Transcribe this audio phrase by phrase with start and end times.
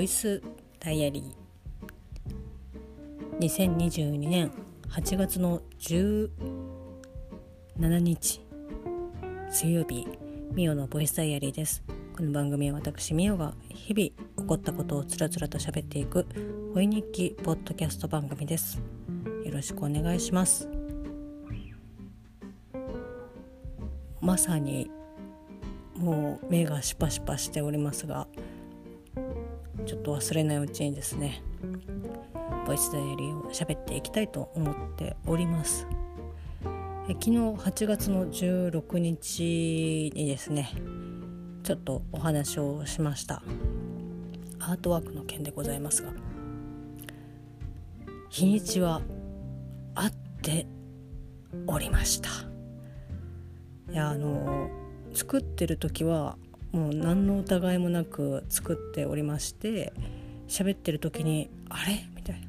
[0.00, 0.42] イス
[0.78, 3.40] ダイアリー。
[3.40, 4.50] 2022年
[4.88, 6.30] 8月の17
[7.98, 8.40] 日。
[9.50, 10.06] 水曜日
[10.52, 11.82] ミオのボイスダイアリーです。
[12.16, 16.26] この番組は私ミオが日々起こったことをつらつらと喋っていく
[16.74, 18.80] 恋日記ポッドキャスト番組です。
[19.44, 20.68] よろしくお願いします。
[24.20, 24.90] まさに
[25.96, 28.26] もう目がシパシパしておりますが
[29.90, 31.42] ちょっと忘れないうちにですね
[32.64, 35.84] ボイスダイアリーを喋っていきたいと思っております。
[37.08, 40.70] え昨日8月の16日にですね
[41.64, 43.42] ちょっとお話をしました。
[44.60, 46.12] アートワークの件でございますが
[48.28, 49.02] 日にちは
[49.96, 50.68] 合って
[51.66, 52.28] おりました。
[53.90, 54.70] いやあの
[55.12, 56.38] 作ってる時は
[56.72, 59.92] もう何の疑いもなく作っておりまして
[60.48, 62.48] 喋ってる時に「あれ?」みたいな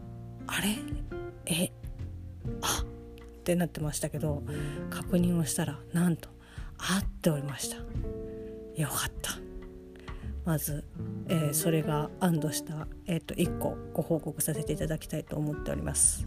[0.48, 0.76] 「あれ？
[1.46, 1.72] え？
[2.62, 2.82] あ？
[2.82, 4.42] ってなってましたけど
[4.90, 6.28] 確認をしたらなんと
[6.78, 7.76] 合っておりました。
[8.80, 9.32] よかった。
[10.48, 10.82] まず、
[11.26, 16.26] えー、それが安堵した、えーと、と1個ご報告させていただきたいと思っております、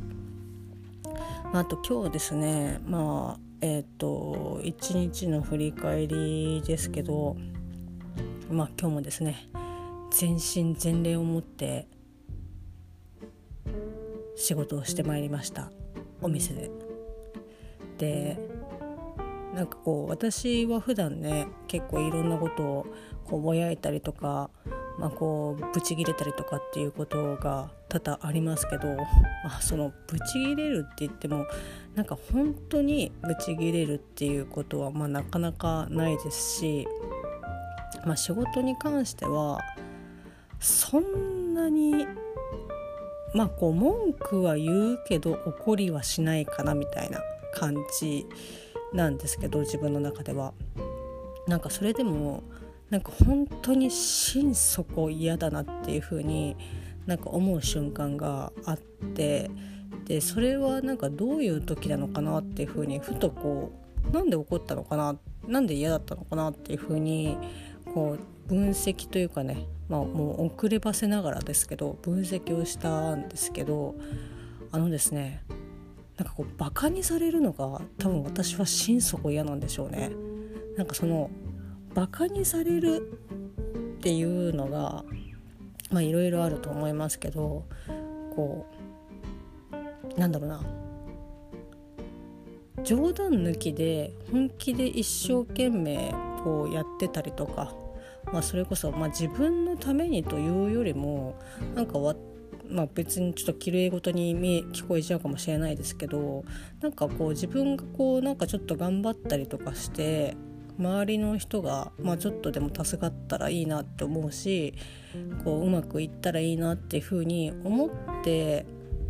[1.52, 7.38] まあ、あと今日ですねまあえっ、ー、と一日の振り返りですけど
[8.50, 9.50] まあ今日もですね
[10.12, 11.88] 全身全霊を持って
[14.36, 15.72] 仕事をしてまいりました
[16.22, 16.70] お店で。
[17.98, 18.38] で
[19.54, 22.86] なんかこう私は普段ね結構いろんなことを
[23.26, 24.50] こうぼやいたりとか
[25.02, 28.96] まあ、こうブチギレたりとかっていうことが多々ありますけど、
[29.44, 31.46] まあ、そのブチギレるって言っても
[31.94, 36.88] なんか本当にブチギレるっていうことは、まあ、なかなかないですし、
[38.06, 39.60] まあ、仕事に関しては
[40.62, 42.08] そんなに
[43.34, 47.20] まあこう文句は言うけど怒りはしないかなみたいな
[47.54, 48.26] 感じ
[48.94, 50.54] なんですけど自分の中では。
[51.48, 52.44] なんかそれでも
[52.92, 56.56] なんか本当に心底嫌だなっていう風に
[57.12, 59.52] なんか思う瞬間があって
[60.06, 63.74] でそれはなんかどういう時なのかなっていう風にふとこ
[64.10, 67.38] うなんで怒ったのかななんで嫌だったのかなっていう風に
[67.94, 68.18] こ
[68.48, 73.94] う分析というかねまあもう遅ればせながらですけど分析をしたんですけど
[74.72, 75.44] あのですね
[76.16, 80.12] なんかこうバカにされるのが多分私は心底嫌なんでしょうね。
[80.78, 81.30] なんかその
[81.94, 83.20] バカにされる
[83.98, 85.04] っていうのが
[85.92, 87.66] まあいろいろあると思いますけど
[88.36, 88.66] こ
[90.16, 90.62] うなんだろうな。
[92.84, 96.14] 冗談抜きで本気で一生懸命
[96.44, 97.76] こうやってたりとか、
[98.34, 101.36] まあ、それこそ、まあ、自分のためにというよりも
[101.76, 102.16] なんかわ
[102.70, 106.46] まあ、別にちょっと綺麗事に見聞こえちゃうかもしれないですけど
[106.80, 110.38] なんかこう自分がこうなんかちょっと頑張ったりとかして
[110.82, 114.74] 周りの人が、まあ、ちょっとでも助かったらいいなって思うし
[115.44, 117.90] こううまくいったらいいなっていうふうに思っ
[118.24, 118.66] て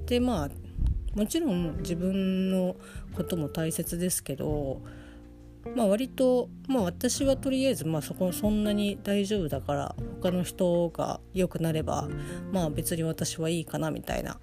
[0.05, 0.49] でまあ
[1.17, 2.75] もちろん自分の
[3.15, 4.81] ことも大切ですけど、
[5.75, 12.07] まあ、割と、まあ、私はとりあえず、まあ、そこそんなに大丈夫だから他の人が良くなれば、
[12.51, 14.37] まあ、別に私はいいかなみたいな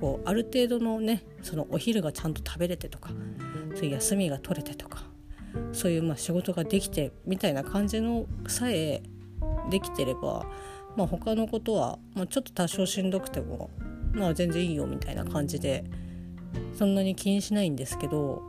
[0.00, 3.10] こうある程度のねそのお昼がちゃんと食べれてとか
[3.74, 5.07] そういう休みが取れてとか
[5.72, 9.02] そういうまあ仕事ができてみたいな感じのさえ
[9.70, 10.46] できてれば、
[10.96, 13.70] まあ、他のことは、まあ、ちょっと多少しんどくても、
[14.12, 15.84] まあ、全然いいよみたいな感じで
[16.74, 18.42] そんなに気にしないんですけど、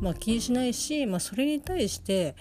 [0.00, 2.36] まあ、気にしないし、まあ、それに対して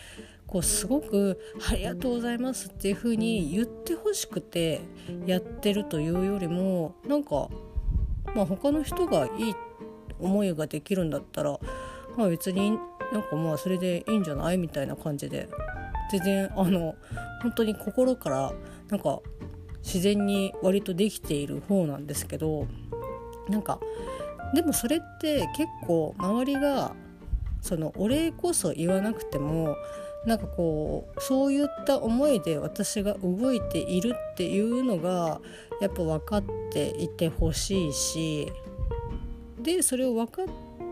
[0.46, 1.40] こうすごく
[1.70, 4.82] 「ありがとうございます」っていうふうに言ってほしくて
[5.26, 7.50] やってるというよりもなんか、
[8.34, 9.56] まあ、他の人がいい
[10.20, 11.60] 思いができるんだったら、
[12.18, 12.78] まあ、別に
[13.12, 14.58] なんかまあそれでいいんじゃない？
[14.58, 15.48] みたいな感じで。
[16.10, 16.96] 全然あの
[17.42, 18.54] 本当に心から
[18.88, 19.20] なんか
[19.84, 22.66] 自然に割とできている方なんですけど
[23.50, 23.78] なんか
[24.56, 26.94] でもそれって結構周りが
[27.60, 29.76] そのお礼こそ言わなくても
[30.26, 35.42] なんかこうそういった思いで私が動いているっていうのが
[35.82, 38.50] やっぱ分かっていてほしいし
[39.62, 40.46] でそれを分かっ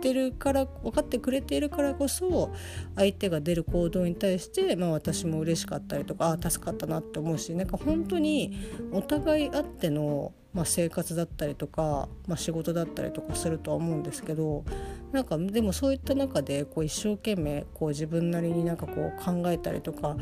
[0.05, 2.53] ってるから分かってくれているからこそ
[2.95, 8.55] 相手が出る行動に対して、まあ、私も嬉しかったりとかあ助かったなって思うしなんか本当に
[8.91, 14.63] お互いあっての、まあ、生活だったりとか、まあ、仕事だったりとかするとは思うんですけど
[15.11, 20.17] なんかでもそういった中でこう一生懸命こう自分なりになんかこう考えたりとか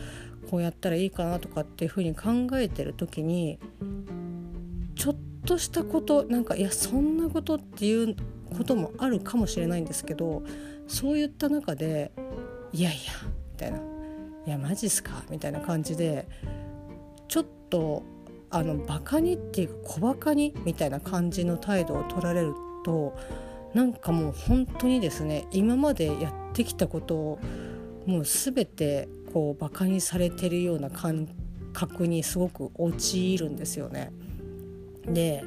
[0.49, 3.59] こうやったらいいかなとかっていうふうに考えてる時に
[4.95, 5.15] ちょっ
[5.45, 8.15] としたことなんかいやそんなことっていう
[8.53, 10.43] こともあるかもしれないんですけど
[10.87, 12.11] そういった中で
[12.71, 12.99] 「いやいや」
[13.53, 13.77] みたいな
[14.47, 16.27] 「いやマジっすか」みたいな感じで
[17.27, 18.03] ちょっと
[18.49, 20.53] あのバカにっていうか小バカに？
[20.63, 22.53] みたいな感じの態度を取られる
[22.85, 23.17] と
[23.73, 27.39] なんかもう本当にですね今までやってきたことを
[28.05, 31.27] もう全てこうバカにされてるような感
[31.73, 34.11] 覚にすごく陥るんですよね。
[35.07, 35.43] で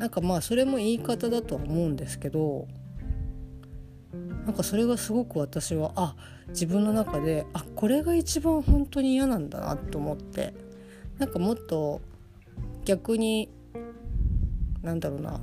[0.00, 2.66] なんかまあそれも言い方だとは思うんですけど
[4.46, 6.16] なんかそれがすごく私はあ
[6.48, 10.54] 自分の中であこれが一番本当に嫌なんだなと思って
[11.18, 12.00] なんかもっと
[12.86, 13.50] 逆に
[14.80, 15.38] なんだろうな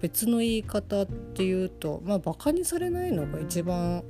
[0.00, 4.04] 別の言い方っていうとまあバカにされないのが一番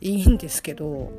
[0.00, 1.10] いいんですけど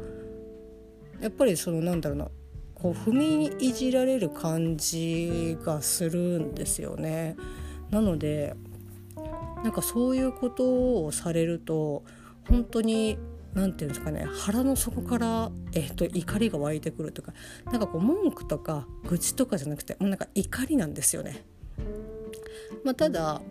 [1.20, 2.28] やっぱりそのなんだろうな
[2.76, 7.36] こう踏みいじられる感じがするんですよね。
[7.90, 8.56] なので
[9.64, 12.04] なんかそういうことをされると
[12.48, 13.18] 本当に
[13.54, 17.34] 何て言うんですかね腹の底から、えーと、怒りが湧いてくるとか
[17.66, 21.46] なんかこう文句とか愚痴とかじゃなくてもうなんか怒りなんですよね。
[22.84, 23.42] まあ、ただ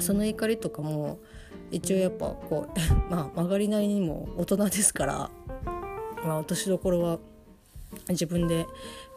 [0.00, 1.20] その怒りとかも
[1.70, 2.78] 一応やっぱこう
[3.10, 5.30] まあ曲がりなりにも大人ですから、
[6.24, 7.18] まあ、落としどころは
[8.08, 8.66] 自分で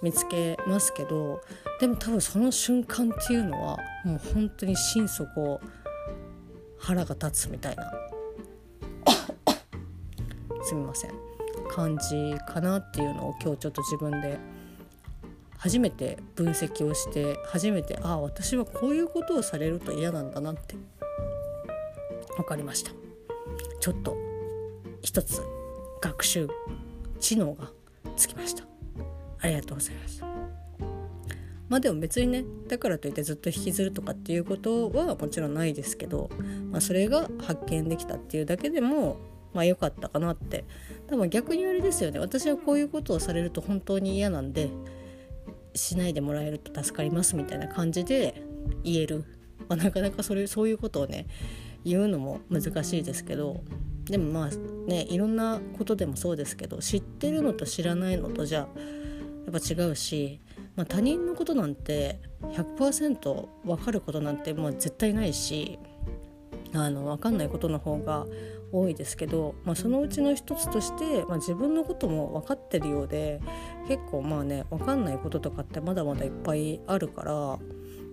[0.01, 1.41] 見つけますけど
[1.79, 5.59] でも多分その瞬間っていうのはもう本当に心底
[6.77, 7.91] 腹が立つみたいな。
[10.63, 11.11] すみません。
[11.69, 14.37] 感じかなっていうのを今日ちょっと自分で
[15.57, 20.75] 初めて分析をして初めてああ私はこういうことをされると嫌なんだなって。
[22.35, 22.91] 分かりました。
[23.79, 24.17] ちょっと
[25.01, 25.41] 一つ
[26.01, 26.49] 学習
[27.19, 27.69] 知能が
[28.15, 28.74] つきました。
[29.45, 30.23] ありがとうございます。
[31.67, 36.29] まあでも別にねだからといってずっと引きずるとかっていうことはもちろんないですけど、
[36.71, 39.17] まあ、それが発見できたっていうだけでも
[39.53, 40.65] まあ良かったかなって。
[41.07, 42.19] 多分逆にあれですよね。
[42.19, 44.69] 私はこういうことをされると本当に嫌なんで
[45.75, 48.41] しないでもらえると助かりますみたいな感じで
[48.83, 49.23] 言える、
[49.67, 51.27] まあ、なかなかそれそういうことをね
[51.83, 53.61] 言うのも難しいですけど
[54.05, 58.67] でもまあねいろんなことでもそうですけど知ってるのと知らないのとじゃあ
[59.45, 60.41] やっぱ違うし、
[60.75, 65.79] まあ、他人のことなんて100%分かることなんてもう絶対ないし
[66.73, 68.25] あの分かんないことの方が
[68.71, 73.39] 多いですけど、まあ、そのうちの一つとして、まあ、自分のことも分かってるようで
[73.87, 77.59] 結構まあね分かんないこととかってまだまだいっぱいあるから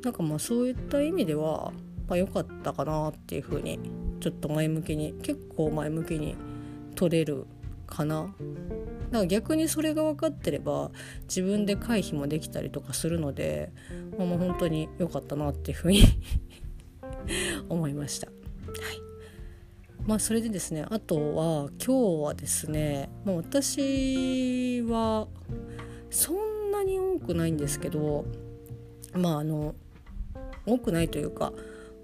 [0.05, 1.73] なんかまあそういった意味では
[2.11, 3.81] 良、まあ、かったかなっていうふうに
[4.21, 6.37] ちょっと前向きに結構前向きに
[6.95, 7.47] 取れる
[7.93, 8.23] かな。
[8.23, 8.35] だか
[9.11, 10.91] ら逆にそれが分かってれば
[11.25, 13.71] 自分で回避もできたりとかするので、
[14.17, 16.03] まあ、もう本当に良かったなっていうふうに
[17.69, 18.29] 思いました。
[18.29, 19.03] はい
[20.05, 25.29] まあそれでですねあとは今日はですね、まあ、私は
[26.11, 28.25] そんなに多くないんですけど
[29.15, 29.77] まああの
[30.67, 31.53] 多くないというか、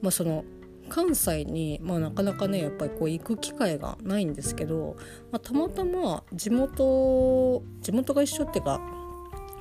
[0.01, 0.45] まあ、その
[0.89, 4.97] 関西に、まあ、なかなかねやっぱりこう行く機会がないんですけど、
[5.31, 8.81] まあ、たまたま地元地元が一緒っていうか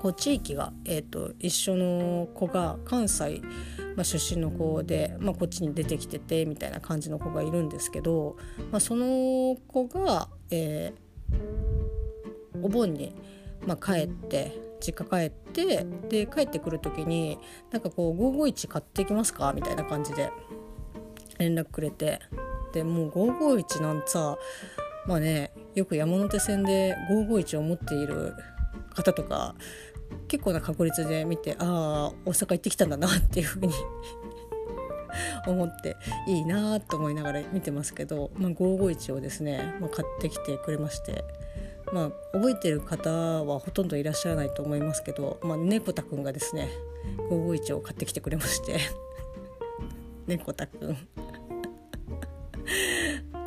[0.02, 3.42] こう地域が、えーと、一緒の子が関西、
[3.96, 8.38] まあ、出身の子で、まあ、こっちに出てきててみたいな感じの子がいるんですけど、
[8.72, 13.16] まあ、その子が、えー、お盆に、
[13.66, 17.40] まあ、帰って実家帰ってで帰ってくる時に
[17.72, 19.52] なんかこう551買ってきますか？
[19.54, 20.30] みたいな感じで。
[21.40, 22.20] 連絡くれて。
[22.74, 24.38] でもう551なんてさ
[25.08, 28.34] まあねよく山手線で551を持っている
[28.94, 29.56] 方とか
[30.28, 33.74] 結構な確率で見てああ大阪行ってきたんだなっていうふうに
[35.48, 35.96] 思って
[36.28, 41.24] いいなと思いながら見てますけど、まあ、551をですね、まあ、買ってきてくれまして
[41.94, 46.70] まあ覚えてる方はほとんどいらっしゃらないと思いますけど、まあ、猫田くんがですね
[47.30, 48.80] 551を買ってきてくれまして。
[50.28, 50.98] 猫田くん。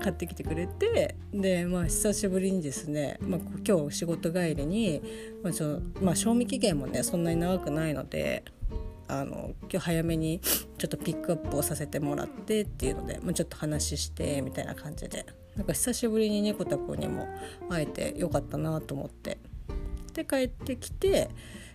[0.03, 5.03] 買ってきてくれてでまあ久しぶりにですね、まあ、今日仕事帰りに、
[5.43, 8.45] まあそのまあ、賞味期限もねそんなに長くないので
[9.09, 15.27] あの今日早めにちょっとピックアップをさせてもらってっていうので、まあ、ちょっと話してみたいな感じで。
[15.57, 17.29] なんか久しぶりに猫田くんにも
[17.69, 19.39] 会えてよかったなと思って。
[20.15, 21.29] で帰ってきて、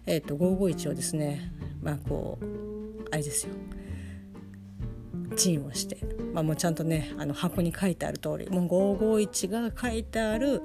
[0.05, 2.45] えーと、551をですねまあこう
[3.11, 3.53] あれですよ。
[5.35, 5.97] チンをして、
[6.33, 10.61] まあ、もうちゃんとねあの箱に書いてある通りもう551が書いてある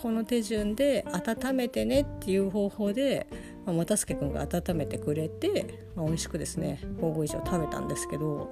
[0.00, 3.26] この手順で温めてねっていう方法で、
[3.66, 8.50] まあ、又助君が温めてくれて、まあ、美味しくですね551を食べたんですけど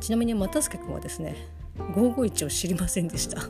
[0.00, 1.36] ちなみに又助君はですね
[1.78, 3.42] 551を知りませんでした。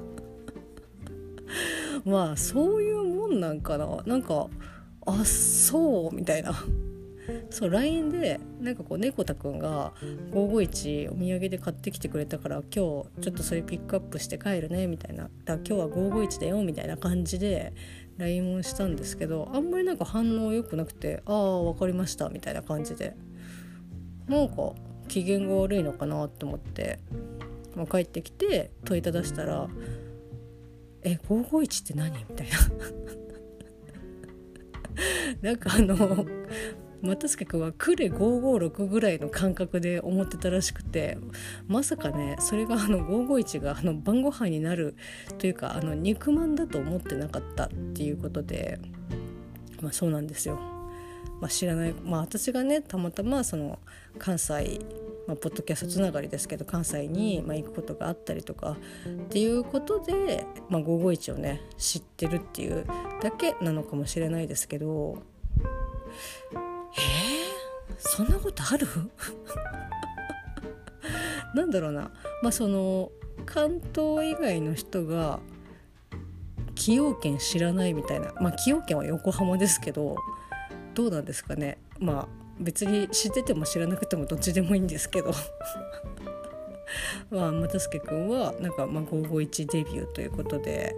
[2.05, 4.03] まあそういうもんなんかな。
[4.07, 4.49] なんか
[5.07, 6.55] あそうみたいな。
[7.51, 9.93] そう LINE でなんかこう猫田くんが
[10.33, 17.73] 551お土産で買ってきてくれたから今日ちょっとそれピックアップして帰るねみたいなだ今日は551だよみたいな感じで
[18.19, 23.17] LINE をしたんですけどあんまりなんか反応良くなくて「ああ分かりました」みたいな感じで
[24.29, 24.73] なんか
[25.09, 26.99] 機嫌が悪いのかなと思って、
[27.77, 29.69] まあ、帰ってきて問いただしたら
[31.03, 32.59] 「え551って何?」みたいな。
[35.43, 36.25] なんかあの
[37.05, 41.19] 又助君はクレ556ぐらいの感覚で思ってたらしくて
[41.69, 44.97] まさかねそれがあの551があの晩ご飯になる
[45.39, 48.79] というかあの肉まんだと思ってなかったっていうことで
[49.81, 50.59] まあそうなんですよ。
[51.41, 53.79] まあ、知らないまあ私がねたまたまその
[54.19, 54.81] 関西
[55.27, 58.77] まあ、ポッドキャストつながりですけど関西にまあ行くことがあったりとか
[59.09, 62.85] っていうことで、まあ、551をね知ってるっていう
[63.23, 65.23] だけなのかもしれないですけど、
[68.15, 68.87] そんなことある？
[71.53, 72.13] なんだろうな。
[72.43, 73.11] まあその
[73.45, 75.41] 関東以外の人が
[76.77, 78.33] 崎陽軒知らないみたいな。
[78.41, 80.15] まあ崎陽軒は横浜ですけど
[80.95, 81.79] どうなんですかね。
[81.99, 82.29] まあ
[82.61, 85.33] 別に知ってても知らなくてもどっちでもいいんですけど。
[87.31, 90.95] まあ又助君はなんかま551デビューということで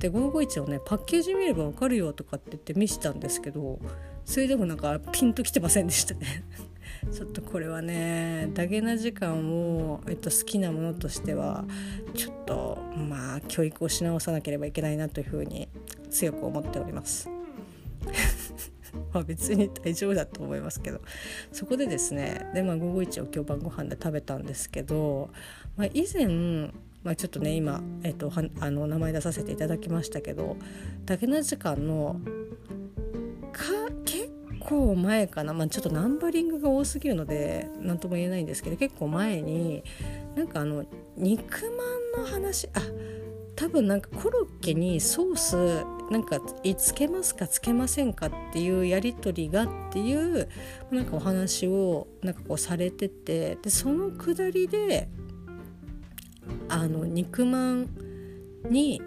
[0.00, 3.78] で551をねパッケージ見れば分かるよとかって言って見せたんですけど
[4.24, 6.44] それでもなんかピンときてませんでしたね
[7.12, 11.64] ちょっとこれはねダゲな時間を、えっと、好きなものとしては
[12.14, 15.68] ちょっとまあ教育をし直さなければいけないなというふうに
[16.10, 17.28] 強く思っております。
[19.12, 21.00] まあ別に大丈夫だと思いますけど
[21.52, 25.30] そこでですねで、まあ、午後一を今日晩ご飯で食べたんですけど、
[25.76, 30.56] まあ、以前まあ、ちょっとね今、えっと、はあの名前出させていただきましたけど
[31.06, 32.20] 「だけな時間の」
[33.52, 33.62] か
[34.04, 34.30] 結
[34.60, 39.82] 構前かな、まあ、ちょっとナンバリングが多すぎるので何とも言えないんですけど結構前に
[40.36, 40.84] なんかあの
[41.16, 41.64] 肉
[42.16, 42.80] まんの話あ
[43.56, 46.40] 多分なんかコロッケにソースなんか
[46.76, 50.48] つけますかつけませんかっていうやり取りがっていう
[50.90, 55.08] なんかお話をなんかこうされててでそのくだりで
[56.68, 57.88] あの肉まん
[58.68, 59.02] に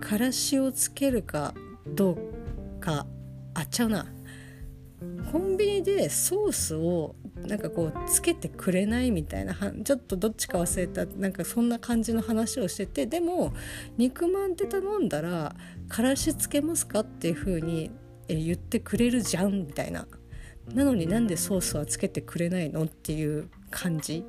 [0.00, 1.54] からしをつけるか
[1.86, 3.06] どうか
[3.54, 4.06] あちゃうな。
[5.30, 7.14] コンビニでソースを
[7.46, 13.52] なんかこうつけてくれないみたいなちょっとどっちか忘れたなんかそんな感じの話をしててでも
[13.96, 15.54] 肉まんって頼んだら
[15.88, 17.92] からしつけますかっていう風に
[18.26, 20.06] 言ってくれるじゃんみたいな。
[20.74, 24.24] なのになんでソースはつけてくれないのっていう感じ。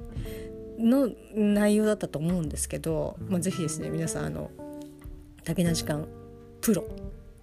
[0.80, 4.52] の内容だったと思うんですけど、まあ、ぜひですね皆さんあの
[5.44, 6.08] 「だけな時間
[6.62, 6.86] プロ」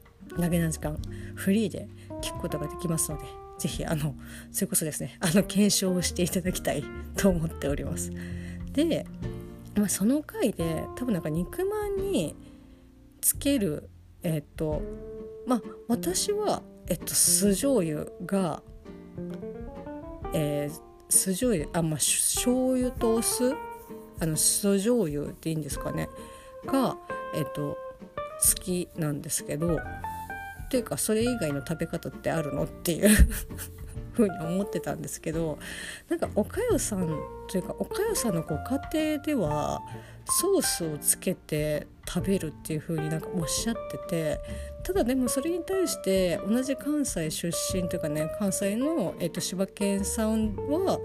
[0.39, 0.99] 「だけな時間
[1.35, 1.89] フリー」で
[2.23, 3.25] 聞くことができますので
[3.59, 4.15] ぜひあの
[4.51, 6.83] それこそですねあの検証をしていただきたい
[7.17, 8.11] と思っております。
[8.73, 9.07] で、
[9.75, 12.35] まあ、その回で多分なんか肉まんに
[13.21, 13.89] つける
[14.23, 14.83] えっ、と
[15.47, 18.63] まあ私はえっと酢醤油が
[20.33, 23.55] えー、酢醤油あまあ醤油とお酢
[24.21, 26.09] あの酢醤油っていいんですかね
[26.67, 26.97] が
[27.35, 27.77] えっと
[28.43, 33.09] 好きなんですけどっていうかそれ以外の食べ方ってあるのっていう
[34.13, 35.59] ふうに思ってたんですけど
[36.09, 37.07] なんかおかよさん
[37.49, 39.81] というかおかよさんのご家庭では
[40.29, 44.41] ソースをつけて食べるっていう風になんかおっしゃってて
[44.85, 50.99] ただでもそれに対して同じ関西出身というかね関西の、えー、と柴犬さんは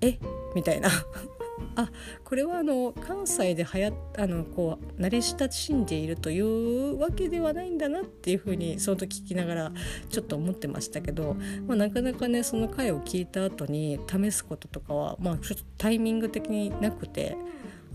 [0.00, 0.18] え？
[0.54, 0.88] みたいな。
[1.74, 1.90] あ
[2.24, 9.72] これはあの関西で流行あのこう慣れ親しんでいるというわけではないんだなっていうふうにその時聞きながら
[10.08, 11.34] ちょっと思ってましたけど、
[11.66, 17.36] まあ、なかなかねその回を聞いた後に試すこととかは、まあ、ちょっとタイミング的になくて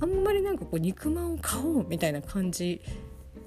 [0.02, 2.82] あんまりなんかこう肉まんを買おうみたいな感じ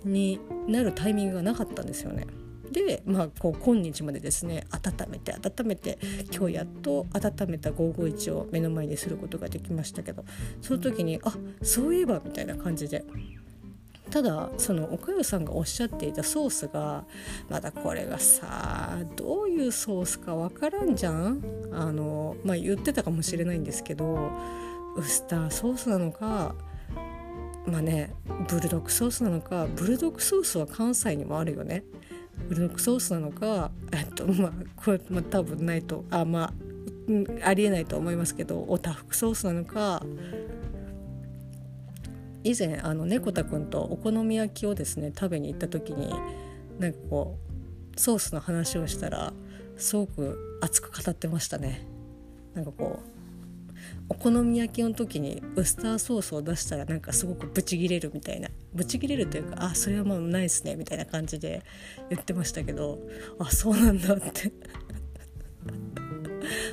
[0.05, 2.27] になるタイミングがなかったんですよね。
[2.71, 5.99] で、まあ、こう今日までですね温めて温めて
[6.35, 10.25] 今日やっと温めた551を目の前にすることができましたけど
[10.61, 13.05] その時にあそういえばみたいな感じで
[14.11, 17.05] ただそのおかよさんがおっしゃっていたソースが
[17.49, 21.43] まだこれがさどういうソースかわからんじゃん？
[21.73, 24.33] あの、まあ、言ってたかもしれないんですけど
[24.97, 26.55] ウスターソースなのか
[27.67, 28.15] まあね
[28.49, 31.85] ブルドックソースなのかブルドックソースは関西にもあるよね
[32.49, 36.53] ブルドックソースなのかえっとまあこれ、まあ、多分ないとあまあ
[37.43, 40.03] ありえないと思いますけどおたふくソースなのか
[42.43, 46.11] 以前あの猫田くんとお好み焼きをですね食べに行った時に
[46.79, 47.39] なんかこ
[47.97, 49.33] うソースの話をしたら
[49.77, 51.87] すごく熱く語ってましたね。
[52.55, 53.14] なんかこう
[54.09, 61.63] お好み焼きの時にウスターソースを出したらなんかすごくブチギレるみたいなブチギレるというかあそれはもうないですねみたいな感じで
[62.11, 62.99] 言ってましたけど
[63.39, 64.53] あそうなんだって。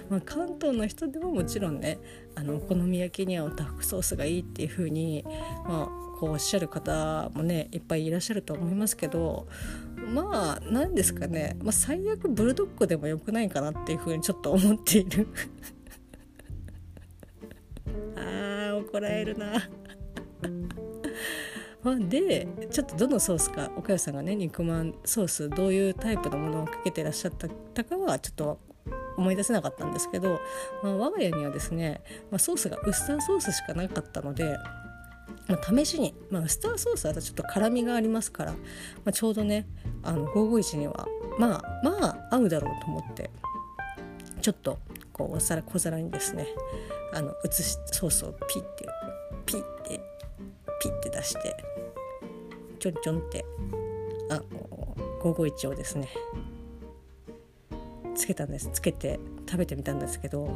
[0.09, 1.97] まあ関東の人でももちろんね
[2.35, 5.23] あのお好み焼きにはおたふくソースがいいっていう風に
[5.65, 5.85] まあ
[6.19, 9.47] こうおっしゃる方もねいっぱいいらっしゃると思いますけど
[10.13, 15.27] まあ何ですかね、まあ、最悪ブルドッグでもよくないかなっていう風にちょっと思っている。
[19.01, 19.53] られるな。
[22.09, 23.71] でちょっとどのソースか。
[23.75, 27.31] 岡谷さんがね肉まんソースどういうタイプのものをかけてらっしゃっ
[27.73, 28.59] たかはちょっと
[29.17, 30.39] 思い出せなかったんですけど、
[30.83, 34.57] まあ、我が家にはですね、まあ、ソースがウスターソースしかなかったので、
[35.47, 38.53] まあ、試しに、まあ、ウスターソースはちょっと辛みがありますから、
[39.03, 39.67] ま、ちょうどね
[40.03, 41.07] あの551には
[41.39, 43.29] まあまあ合うだろうと思って
[44.41, 44.79] ちょっと
[45.13, 46.47] こうお皿小皿にですね
[47.13, 48.87] あの移しソースをピッて
[49.51, 49.99] ピッて
[50.81, 51.53] ピッて出して
[52.79, 53.43] ちょんちょんって
[54.29, 54.41] あ
[55.21, 56.07] 551をですね。
[58.15, 58.69] つけたんです。
[58.71, 60.47] つけて食べてみたんですけど、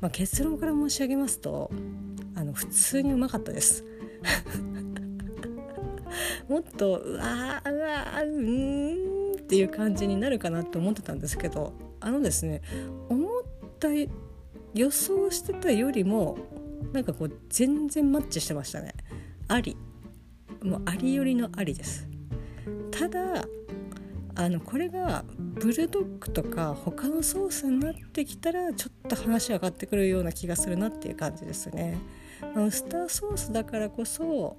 [0.00, 1.70] まあ、結論から申し上げますと
[2.34, 3.84] あの普通にうまかったです。
[6.48, 12.62] もっとうわーうわーうーんっていう感じになるかなと思ってたんですけどあのですね
[13.08, 13.42] 思っ
[13.78, 13.88] た
[14.74, 16.38] 予想してたよりも
[16.92, 18.94] なんかこう全然マッチしてましたね。
[19.48, 19.76] あり。
[20.62, 22.06] もうありよりのありです。
[22.90, 23.44] ただ
[24.34, 31.98] あのこれがブルドッグとか他のソースになってきたらちょっと話上がってくるような気がするなっていう感じですね。
[32.56, 34.56] ウスターソースだからこそ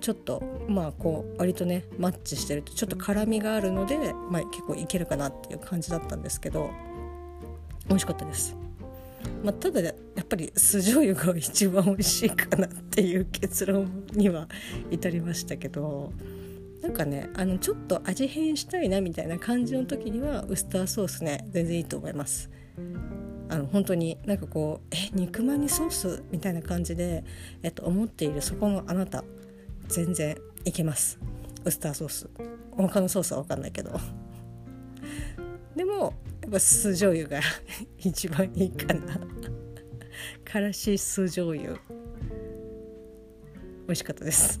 [0.00, 6.70] ちょっとまあこう割とねマッチしてるとちょっと辛みがあるので、まあ、結構いけるかなっていう感じだったんですけど
[7.88, 8.56] 美味しかったです。
[9.42, 14.48] まあ、ただやっぱり酢醤油が一番美味しいかなっていう結論には
[14.90, 16.12] 至りましたけど
[16.82, 22.50] なんかねあのちょっと味変したいなみたいな感じの時にはウスターソースね全然いいと思います。
[23.50, 27.24] あの本当になんかこうえ肉まんにソースみたいな感じで、
[27.62, 29.22] えっと、思っているそこのあなた
[29.88, 31.18] 全然いけます。
[31.64, 32.30] ウスターソース。
[32.72, 33.92] 他のソースは分かんないけど。
[35.76, 37.40] でもやっぱ酢醤油が
[37.98, 39.18] 一番いいかな。
[40.44, 41.72] からし酢醤油。
[41.72, 41.78] 美
[43.88, 44.60] 味しかったです。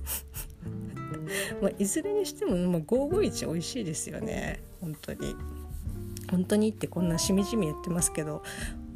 [1.60, 4.62] まあいずれにしても、まあ、551美味しいですよね。
[4.80, 5.36] 本当に。
[6.30, 8.42] 本当にってこんなしみじみ言ってますけど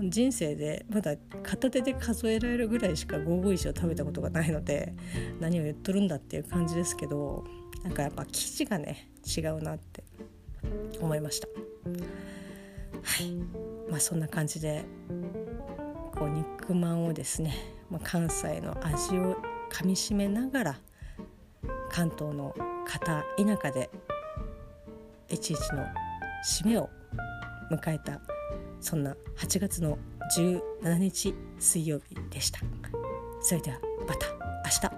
[0.00, 4.94] 人生でまだ片手で数えられるぐらいしか551を食べたことがないので
[5.38, 7.44] 何を言っとるんだっていう感じですけど
[7.84, 10.02] なんかやっぱ生地がね違うなって
[11.00, 11.48] 思いました。
[13.08, 13.32] はい
[13.90, 14.84] まあそんな感じで
[16.14, 17.54] こう肉まんをですね、
[17.90, 19.36] まあ、関西の味を
[19.70, 20.80] かみしめながら
[21.90, 22.54] 関東の
[22.86, 23.88] 片田舎で
[25.28, 25.86] 11の
[26.46, 26.88] 締めを
[27.70, 28.20] 迎えた
[28.80, 29.98] そんな8月の
[30.36, 32.60] 17日水曜日でした。
[33.40, 34.26] それではまた
[34.64, 34.97] 明日。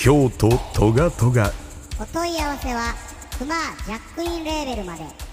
[0.00, 1.50] 京都トガトガ。
[2.00, 2.94] お問い合わせは
[3.36, 5.27] クマジャックインレーベルまで。